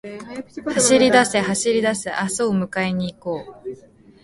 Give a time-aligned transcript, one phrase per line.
[0.73, 3.69] 走りだせ、走りだせ、明日を迎えに行こう